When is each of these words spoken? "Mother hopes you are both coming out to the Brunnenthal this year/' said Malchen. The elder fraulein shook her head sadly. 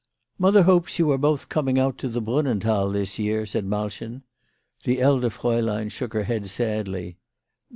"Mother 0.39 0.63
hopes 0.63 0.97
you 0.97 1.11
are 1.11 1.17
both 1.19 1.47
coming 1.47 1.77
out 1.77 1.99
to 1.99 2.09
the 2.09 2.23
Brunnenthal 2.23 2.91
this 2.91 3.19
year/' 3.19 3.45
said 3.47 3.65
Malchen. 3.67 4.23
The 4.83 4.99
elder 4.99 5.29
fraulein 5.29 5.89
shook 5.89 6.13
her 6.13 6.23
head 6.23 6.47
sadly. 6.47 7.17